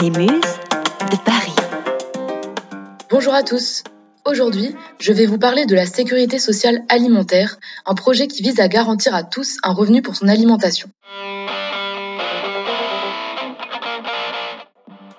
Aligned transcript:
Les 0.00 0.10
Muses 0.10 0.28
de 1.10 1.16
Paris. 1.24 1.54
Bonjour 3.10 3.34
à 3.34 3.42
tous. 3.42 3.82
Aujourd'hui, 4.24 4.74
je 5.00 5.12
vais 5.12 5.26
vous 5.26 5.38
parler 5.38 5.66
de 5.66 5.74
la 5.74 5.86
sécurité 5.86 6.38
sociale 6.38 6.84
alimentaire, 6.88 7.58
un 7.84 7.94
projet 7.94 8.28
qui 8.28 8.42
vise 8.42 8.60
à 8.60 8.68
garantir 8.68 9.14
à 9.14 9.24
tous 9.24 9.56
un 9.64 9.72
revenu 9.72 10.00
pour 10.00 10.14
son 10.14 10.28
alimentation. 10.28 10.88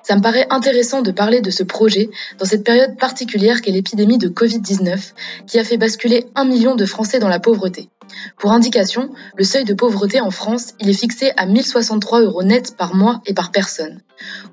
Ça 0.04 0.15
me 0.15 0.21
paraît 0.21 0.47
intéressant 0.50 1.02
de 1.02 1.11
parler 1.11 1.41
de 1.41 1.52
ce 1.52 1.64
projet 1.64 2.09
dans 2.38 2.46
cette 2.46 2.64
période 2.64 2.98
particulière 2.98 3.61
qu'est 3.61 3.71
l'épidémie 3.71 4.18
de 4.18 4.30
Covid-19 4.30 5.14
qui 5.46 5.59
a 5.59 5.66
fait 5.66 5.77
basculer 5.77 6.27
un 6.36 6.46
million 6.46 6.75
de 6.75 6.86
Français 6.86 7.20
dans 7.20 7.27
la 7.27 7.39
pauvreté. 7.39 7.89
Pour 8.38 8.52
indication, 8.52 9.10
le 9.36 9.44
seuil 9.44 9.66
de 9.66 9.73
pauvreté 9.73 10.21
en 10.21 10.32
France, 10.32 10.73
est 10.80 10.94
fixé 10.94 11.32
à 11.38 11.46
1063 11.46 12.21
euros 12.21 12.43
net 12.43 12.75
par 12.78 12.96
mois 12.96 13.21
et 13.25 13.34
par 13.34 13.52
personne. 13.52 14.02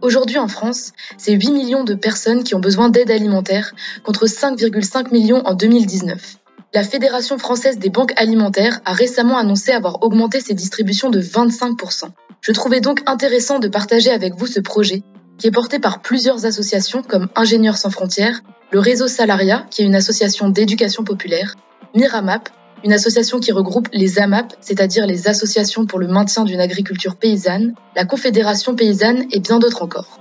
Aujourd'hui 0.00 0.38
en 0.38 0.48
France, 0.48 0.92
c'est 1.16 1.32
8 1.32 1.50
millions 1.50 1.84
de 1.84 1.94
personnes 1.94 2.44
qui 2.44 2.54
ont 2.54 2.60
besoin 2.60 2.88
d'aide 2.88 3.10
alimentaire 3.10 3.72
contre 4.04 4.26
5,5 4.26 5.12
millions 5.12 5.42
en 5.44 5.54
2019. 5.54 6.36
La 6.74 6.82
Fédération 6.82 7.38
française 7.38 7.78
des 7.78 7.90
banques 7.90 8.12
alimentaires 8.16 8.80
a 8.84 8.92
récemment 8.92 9.38
annoncé 9.38 9.72
avoir 9.72 10.02
augmenté 10.02 10.40
ses 10.40 10.54
distributions 10.54 11.10
de 11.10 11.22
25%. 11.22 12.10
Je 12.40 12.52
trouvais 12.52 12.80
donc 12.80 13.00
intéressant 13.06 13.58
de 13.58 13.68
partager 13.68 14.10
avec 14.10 14.34
vous 14.34 14.46
ce 14.46 14.60
projet 14.60 15.02
qui 15.38 15.46
est 15.46 15.52
porté 15.52 15.78
par 15.78 16.00
plusieurs 16.00 16.46
associations 16.46 17.02
comme 17.02 17.28
Ingénieurs 17.34 17.76
sans 17.76 17.90
frontières, 17.90 18.40
le 18.72 18.80
réseau 18.80 19.06
Salaria, 19.06 19.66
qui 19.70 19.82
est 19.82 19.84
une 19.84 19.94
association 19.94 20.48
d'éducation 20.48 21.04
populaire, 21.04 21.54
Miramap, 21.94 22.48
une 22.86 22.92
association 22.92 23.40
qui 23.40 23.50
regroupe 23.50 23.88
les 23.92 24.20
AMAP, 24.20 24.54
c'est-à-dire 24.60 25.08
les 25.08 25.26
associations 25.26 25.86
pour 25.86 25.98
le 25.98 26.06
maintien 26.06 26.44
d'une 26.44 26.60
agriculture 26.60 27.16
paysanne, 27.16 27.74
la 27.96 28.04
Confédération 28.04 28.76
paysanne 28.76 29.26
et 29.32 29.40
bien 29.40 29.58
d'autres 29.58 29.82
encore. 29.82 30.20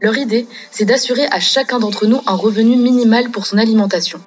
Leur 0.00 0.18
idée, 0.18 0.48
c'est 0.72 0.84
d'assurer 0.84 1.26
à 1.30 1.38
chacun 1.38 1.78
d'entre 1.78 2.06
nous 2.06 2.20
un 2.26 2.34
revenu 2.34 2.76
minimal 2.76 3.30
pour 3.30 3.46
son 3.46 3.56
alimentation. 3.56 4.18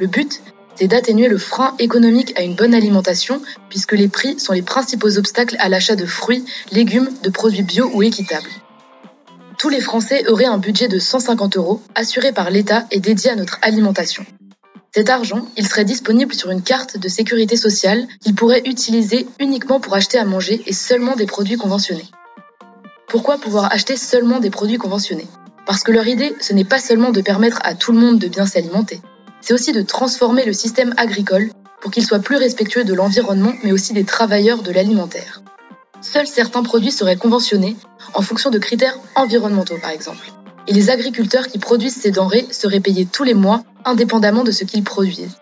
Le 0.00 0.08
but, 0.08 0.42
c'est 0.74 0.88
d'atténuer 0.88 1.28
le 1.28 1.38
frein 1.38 1.76
économique 1.78 2.36
à 2.36 2.42
une 2.42 2.56
bonne 2.56 2.74
alimentation, 2.74 3.40
puisque 3.68 3.92
les 3.92 4.08
prix 4.08 4.40
sont 4.40 4.52
les 4.52 4.62
principaux 4.62 5.16
obstacles 5.16 5.54
à 5.60 5.68
l'achat 5.68 5.94
de 5.94 6.06
fruits, 6.06 6.44
légumes, 6.72 7.10
de 7.22 7.30
produits 7.30 7.62
bio 7.62 7.88
ou 7.94 8.02
équitables 8.02 8.50
tous 9.62 9.68
les 9.68 9.80
Français 9.80 10.26
auraient 10.26 10.44
un 10.44 10.58
budget 10.58 10.88
de 10.88 10.98
150 10.98 11.56
euros 11.56 11.80
assuré 11.94 12.32
par 12.32 12.50
l'État 12.50 12.84
et 12.90 12.98
dédié 12.98 13.30
à 13.30 13.36
notre 13.36 13.60
alimentation. 13.62 14.26
Cet 14.94 15.08
argent, 15.08 15.46
il 15.56 15.66
serait 15.66 15.84
disponible 15.84 16.34
sur 16.34 16.50
une 16.50 16.62
carte 16.62 16.98
de 16.98 17.08
sécurité 17.08 17.56
sociale 17.56 18.06
qu'ils 18.20 18.34
pourraient 18.34 18.62
utiliser 18.66 19.26
uniquement 19.40 19.80
pour 19.80 19.94
acheter 19.94 20.18
à 20.18 20.24
manger 20.24 20.62
et 20.66 20.72
seulement 20.72 21.16
des 21.16 21.26
produits 21.26 21.56
conventionnés. 21.56 22.08
Pourquoi 23.08 23.38
pouvoir 23.38 23.72
acheter 23.72 23.96
seulement 23.96 24.38
des 24.38 24.50
produits 24.50 24.78
conventionnés? 24.78 25.28
Parce 25.66 25.82
que 25.82 25.92
leur 25.92 26.06
idée, 26.06 26.34
ce 26.40 26.52
n'est 26.52 26.64
pas 26.64 26.78
seulement 26.78 27.10
de 27.10 27.20
permettre 27.20 27.60
à 27.62 27.74
tout 27.74 27.92
le 27.92 27.98
monde 27.98 28.18
de 28.18 28.28
bien 28.28 28.46
s'alimenter, 28.46 29.00
c'est 29.40 29.54
aussi 29.54 29.72
de 29.72 29.82
transformer 29.82 30.44
le 30.44 30.52
système 30.52 30.94
agricole 30.96 31.50
pour 31.80 31.90
qu'il 31.90 32.04
soit 32.04 32.20
plus 32.20 32.36
respectueux 32.36 32.84
de 32.84 32.94
l'environnement 32.94 33.54
mais 33.64 33.72
aussi 33.72 33.92
des 33.92 34.04
travailleurs 34.04 34.62
de 34.62 34.72
l'alimentaire 34.72 35.42
seuls 36.02 36.26
certains 36.26 36.62
produits 36.62 36.90
seraient 36.90 37.16
conventionnés 37.16 37.76
en 38.14 38.22
fonction 38.22 38.50
de 38.50 38.58
critères 38.58 38.98
environnementaux 39.14 39.78
par 39.80 39.90
exemple. 39.90 40.26
Et 40.68 40.72
les 40.72 40.90
agriculteurs 40.90 41.48
qui 41.48 41.58
produisent 41.58 41.96
ces 41.96 42.10
denrées 42.10 42.46
seraient 42.50 42.80
payés 42.80 43.06
tous 43.06 43.24
les 43.24 43.34
mois 43.34 43.62
indépendamment 43.84 44.44
de 44.44 44.52
ce 44.52 44.64
qu'ils 44.64 44.84
produisent. 44.84 45.38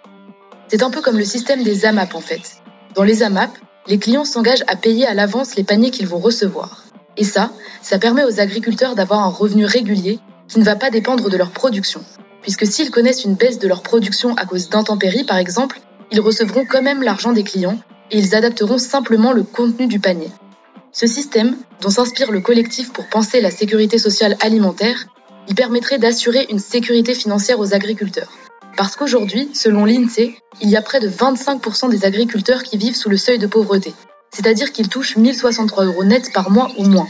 C'est 0.68 0.82
un 0.82 0.90
peu 0.90 1.00
comme 1.00 1.18
le 1.18 1.24
système 1.24 1.62
des 1.62 1.84
AMAP 1.84 2.14
en 2.14 2.20
fait. 2.20 2.62
Dans 2.94 3.02
les 3.02 3.22
AMAP, 3.22 3.50
les 3.86 3.98
clients 3.98 4.24
s'engagent 4.24 4.64
à 4.66 4.76
payer 4.76 5.06
à 5.06 5.14
l'avance 5.14 5.56
les 5.56 5.64
paniers 5.64 5.90
qu'ils 5.90 6.06
vont 6.06 6.18
recevoir. 6.18 6.84
Et 7.16 7.24
ça, 7.24 7.50
ça 7.82 7.98
permet 7.98 8.24
aux 8.24 8.40
agriculteurs 8.40 8.94
d'avoir 8.94 9.20
un 9.20 9.28
revenu 9.28 9.64
régulier 9.64 10.20
qui 10.48 10.58
ne 10.58 10.64
va 10.64 10.76
pas 10.76 10.90
dépendre 10.90 11.28
de 11.28 11.36
leur 11.36 11.50
production. 11.50 12.02
Puisque 12.42 12.66
s'ils 12.66 12.90
connaissent 12.90 13.24
une 13.24 13.34
baisse 13.34 13.58
de 13.58 13.68
leur 13.68 13.82
production 13.82 14.34
à 14.36 14.46
cause 14.46 14.68
d'intempéries 14.68 15.24
par 15.24 15.36
exemple, 15.36 15.80
ils 16.10 16.20
recevront 16.20 16.64
quand 16.64 16.82
même 16.82 17.02
l'argent 17.02 17.32
des 17.32 17.44
clients 17.44 17.78
et 18.10 18.18
ils 18.18 18.34
adapteront 18.34 18.78
simplement 18.78 19.32
le 19.32 19.42
contenu 19.42 19.86
du 19.86 20.00
panier. 20.00 20.30
Ce 20.92 21.06
système, 21.06 21.56
dont 21.80 21.90
s'inspire 21.90 22.32
le 22.32 22.40
collectif 22.40 22.92
pour 22.92 23.06
penser 23.06 23.40
la 23.40 23.50
sécurité 23.50 23.96
sociale 23.98 24.36
alimentaire, 24.40 25.06
il 25.48 25.54
permettrait 25.54 25.98
d'assurer 25.98 26.46
une 26.50 26.58
sécurité 26.58 27.14
financière 27.14 27.60
aux 27.60 27.74
agriculteurs. 27.74 28.32
Parce 28.76 28.96
qu'aujourd'hui, 28.96 29.50
selon 29.54 29.84
l'INSEE, 29.84 30.36
il 30.60 30.68
y 30.68 30.76
a 30.76 30.82
près 30.82 31.00
de 31.00 31.08
25% 31.08 31.90
des 31.90 32.04
agriculteurs 32.04 32.64
qui 32.64 32.76
vivent 32.76 32.96
sous 32.96 33.08
le 33.08 33.16
seuil 33.16 33.38
de 33.38 33.46
pauvreté, 33.46 33.94
c'est-à-dire 34.32 34.72
qu'ils 34.72 34.88
touchent 34.88 35.16
1063 35.16 35.84
euros 35.84 36.04
net 36.04 36.32
par 36.32 36.50
mois 36.50 36.70
ou 36.76 36.84
moins. 36.84 37.08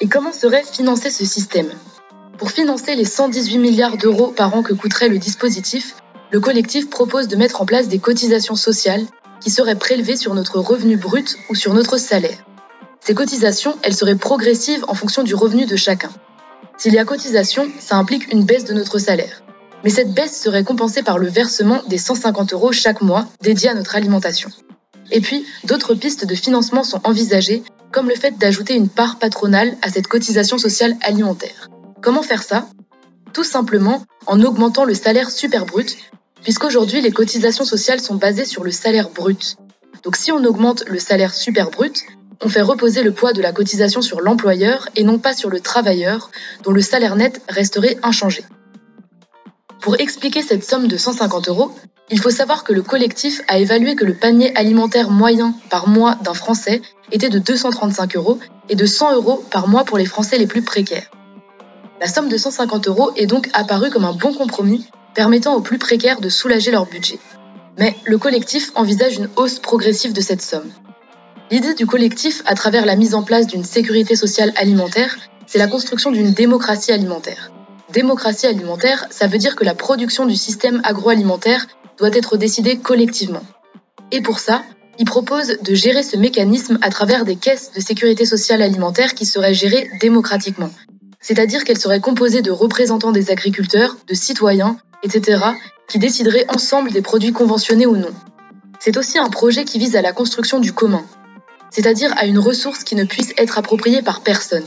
Et 0.00 0.08
comment 0.08 0.32
serait 0.32 0.64
financé 0.64 1.10
ce 1.10 1.26
système? 1.26 1.70
Pour 2.38 2.50
financer 2.50 2.94
les 2.94 3.04
118 3.04 3.58
milliards 3.58 3.96
d'euros 3.98 4.28
par 4.28 4.54
an 4.54 4.62
que 4.62 4.72
coûterait 4.72 5.08
le 5.08 5.18
dispositif, 5.18 5.96
le 6.30 6.40
collectif 6.40 6.88
propose 6.88 7.28
de 7.28 7.36
mettre 7.36 7.60
en 7.60 7.66
place 7.66 7.88
des 7.88 7.98
cotisations 7.98 8.54
sociales 8.54 9.04
qui 9.40 9.50
seraient 9.50 9.78
prélevées 9.78 10.16
sur 10.16 10.34
notre 10.34 10.58
revenu 10.58 10.96
brut 10.96 11.36
ou 11.48 11.54
sur 11.54 11.74
notre 11.74 11.96
salaire. 11.96 12.44
Ces 13.00 13.14
cotisations, 13.14 13.76
elles 13.82 13.94
seraient 13.94 14.16
progressives 14.16 14.84
en 14.88 14.94
fonction 14.94 15.22
du 15.22 15.34
revenu 15.34 15.66
de 15.66 15.76
chacun. 15.76 16.10
S'il 16.76 16.94
y 16.94 16.98
a 16.98 17.04
cotisation, 17.04 17.68
ça 17.78 17.96
implique 17.96 18.32
une 18.32 18.44
baisse 18.44 18.64
de 18.64 18.74
notre 18.74 18.98
salaire. 18.98 19.42
Mais 19.84 19.90
cette 19.90 20.12
baisse 20.12 20.40
serait 20.40 20.64
compensée 20.64 21.02
par 21.02 21.18
le 21.18 21.28
versement 21.28 21.82
des 21.88 21.98
150 21.98 22.52
euros 22.52 22.72
chaque 22.72 23.00
mois 23.00 23.26
dédiés 23.40 23.70
à 23.70 23.74
notre 23.74 23.96
alimentation. 23.96 24.50
Et 25.10 25.20
puis, 25.20 25.46
d'autres 25.64 25.94
pistes 25.94 26.26
de 26.26 26.34
financement 26.34 26.84
sont 26.84 27.00
envisagées, 27.04 27.62
comme 27.92 28.08
le 28.08 28.14
fait 28.14 28.36
d'ajouter 28.38 28.74
une 28.74 28.88
part 28.88 29.18
patronale 29.18 29.76
à 29.82 29.88
cette 29.88 30.06
cotisation 30.06 30.58
sociale 30.58 30.96
alimentaire. 31.00 31.68
Comment 32.02 32.22
faire 32.22 32.42
ça? 32.42 32.68
Tout 33.32 33.44
simplement 33.44 34.04
en 34.26 34.42
augmentant 34.42 34.84
le 34.84 34.94
salaire 34.94 35.30
super 35.30 35.64
brut, 35.64 35.96
puisqu'aujourd'hui 36.42 37.00
les 37.00 37.10
cotisations 37.10 37.64
sociales 37.64 38.00
sont 38.00 38.16
basées 38.16 38.44
sur 38.44 38.64
le 38.64 38.70
salaire 38.70 39.10
brut. 39.10 39.56
Donc 40.02 40.16
si 40.16 40.32
on 40.32 40.44
augmente 40.44 40.84
le 40.86 40.98
salaire 40.98 41.34
super 41.34 41.70
brut, 41.70 42.04
on 42.40 42.48
fait 42.48 42.62
reposer 42.62 43.02
le 43.02 43.12
poids 43.12 43.32
de 43.32 43.42
la 43.42 43.52
cotisation 43.52 44.00
sur 44.00 44.20
l'employeur 44.20 44.88
et 44.94 45.02
non 45.02 45.18
pas 45.18 45.34
sur 45.34 45.50
le 45.50 45.60
travailleur, 45.60 46.30
dont 46.62 46.70
le 46.70 46.80
salaire 46.80 47.16
net 47.16 47.42
resterait 47.48 47.98
inchangé. 48.02 48.44
Pour 49.80 50.00
expliquer 50.00 50.42
cette 50.42 50.64
somme 50.64 50.88
de 50.88 50.96
150 50.96 51.48
euros, 51.48 51.72
il 52.10 52.20
faut 52.20 52.30
savoir 52.30 52.64
que 52.64 52.72
le 52.72 52.82
collectif 52.82 53.42
a 53.48 53.58
évalué 53.58 53.94
que 53.94 54.04
le 54.04 54.14
panier 54.14 54.54
alimentaire 54.56 55.10
moyen 55.10 55.54
par 55.68 55.88
mois 55.88 56.14
d'un 56.16 56.34
Français 56.34 56.80
était 57.12 57.28
de 57.28 57.38
235 57.38 58.16
euros 58.16 58.38
et 58.68 58.76
de 58.76 58.86
100 58.86 59.14
euros 59.14 59.44
par 59.50 59.68
mois 59.68 59.84
pour 59.84 59.98
les 59.98 60.06
Français 60.06 60.38
les 60.38 60.46
plus 60.46 60.62
précaires. 60.62 61.10
La 62.00 62.06
somme 62.06 62.28
de 62.28 62.36
150 62.36 62.88
euros 62.88 63.10
est 63.16 63.26
donc 63.26 63.50
apparue 63.52 63.90
comme 63.90 64.04
un 64.04 64.12
bon 64.12 64.32
compromis 64.32 64.88
permettant 65.14 65.54
aux 65.54 65.60
plus 65.60 65.78
précaires 65.78 66.20
de 66.20 66.28
soulager 66.28 66.70
leur 66.70 66.86
budget. 66.86 67.18
Mais 67.78 67.96
le 68.04 68.18
collectif 68.18 68.72
envisage 68.74 69.16
une 69.16 69.28
hausse 69.36 69.58
progressive 69.58 70.12
de 70.12 70.20
cette 70.20 70.42
somme. 70.42 70.70
L'idée 71.50 71.74
du 71.74 71.86
collectif, 71.86 72.42
à 72.44 72.54
travers 72.54 72.84
la 72.84 72.96
mise 72.96 73.14
en 73.14 73.22
place 73.22 73.46
d'une 73.46 73.64
sécurité 73.64 74.16
sociale 74.16 74.52
alimentaire, 74.56 75.16
c'est 75.46 75.58
la 75.58 75.66
construction 75.66 76.10
d'une 76.10 76.32
démocratie 76.32 76.92
alimentaire. 76.92 77.50
Démocratie 77.92 78.46
alimentaire, 78.46 79.06
ça 79.10 79.28
veut 79.28 79.38
dire 79.38 79.56
que 79.56 79.64
la 79.64 79.74
production 79.74 80.26
du 80.26 80.36
système 80.36 80.82
agroalimentaire 80.84 81.66
doit 81.96 82.10
être 82.12 82.36
décidée 82.36 82.76
collectivement. 82.76 83.42
Et 84.10 84.20
pour 84.20 84.40
ça, 84.40 84.62
il 84.98 85.06
propose 85.06 85.58
de 85.62 85.74
gérer 85.74 86.02
ce 86.02 86.16
mécanisme 86.16 86.78
à 86.82 86.90
travers 86.90 87.24
des 87.24 87.36
caisses 87.36 87.72
de 87.72 87.80
sécurité 87.80 88.26
sociale 88.26 88.60
alimentaire 88.60 89.14
qui 89.14 89.24
seraient 89.24 89.54
gérées 89.54 89.88
démocratiquement. 90.00 90.70
C'est-à-dire 91.20 91.64
qu'elles 91.64 91.78
seraient 91.78 92.00
composées 92.00 92.42
de 92.42 92.50
représentants 92.50 93.12
des 93.12 93.30
agriculteurs, 93.30 93.96
de 94.06 94.14
citoyens, 94.14 94.76
etc., 95.02 95.42
qui 95.88 95.98
décideraient 95.98 96.46
ensemble 96.48 96.90
des 96.90 97.02
produits 97.02 97.32
conventionnés 97.32 97.86
ou 97.86 97.96
non. 97.96 98.12
C'est 98.78 98.96
aussi 98.96 99.18
un 99.18 99.30
projet 99.30 99.64
qui 99.64 99.78
vise 99.78 99.96
à 99.96 100.02
la 100.02 100.12
construction 100.12 100.60
du 100.60 100.72
commun, 100.72 101.04
c'est-à-dire 101.70 102.12
à 102.16 102.26
une 102.26 102.38
ressource 102.38 102.84
qui 102.84 102.94
ne 102.94 103.04
puisse 103.04 103.32
être 103.36 103.58
appropriée 103.58 104.02
par 104.02 104.20
personne. 104.20 104.66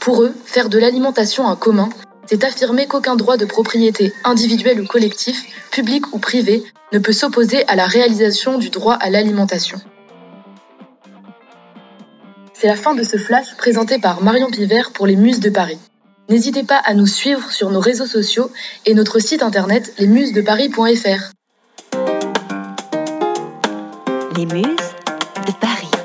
Pour 0.00 0.22
eux, 0.22 0.34
faire 0.44 0.68
de 0.68 0.78
l'alimentation 0.78 1.48
un 1.48 1.56
commun, 1.56 1.88
c'est 2.26 2.44
affirmer 2.44 2.86
qu'aucun 2.86 3.16
droit 3.16 3.36
de 3.36 3.44
propriété 3.44 4.12
individuel 4.24 4.80
ou 4.80 4.86
collectif, 4.86 5.44
public 5.70 6.12
ou 6.12 6.18
privé, 6.18 6.64
ne 6.92 6.98
peut 6.98 7.12
s'opposer 7.12 7.66
à 7.68 7.76
la 7.76 7.86
réalisation 7.86 8.58
du 8.58 8.70
droit 8.70 8.94
à 8.94 9.10
l'alimentation. 9.10 9.78
C'est 12.52 12.68
la 12.68 12.76
fin 12.76 12.94
de 12.94 13.04
ce 13.04 13.16
flash 13.16 13.54
présenté 13.56 13.98
par 13.98 14.22
Marion 14.22 14.50
Pivert 14.50 14.90
pour 14.92 15.06
les 15.06 15.16
Muses 15.16 15.40
de 15.40 15.50
Paris. 15.50 15.78
N'hésitez 16.28 16.64
pas 16.64 16.78
à 16.78 16.94
nous 16.94 17.06
suivre 17.06 17.52
sur 17.52 17.70
nos 17.70 17.80
réseaux 17.80 18.06
sociaux 18.06 18.50
et 18.84 18.94
notre 18.94 19.20
site 19.20 19.42
internet 19.42 19.92
lesmusesdeparis.fr. 19.98 21.32
Les 24.36 24.46
Muses 24.46 24.64
de 25.46 25.52
Paris. 25.60 25.95